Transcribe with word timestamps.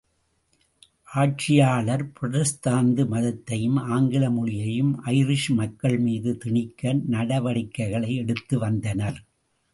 ஆட்சியாளர் 1.13 2.03
புரட்டஸ்தாந்து 2.07 3.03
மதத்தையும் 3.11 3.77
ஆங்கில 3.89 4.29
மொழியையும் 4.29 4.93
ஐரிஷ் 5.05 5.47
மக்கள் 5.53 5.97
மீது 5.97 6.37
திணிக்க 6.37 6.93
நடவடிக்கைகளை 7.09 8.15
எடுத்து 8.15 8.57
வந்தனர். 8.59 9.19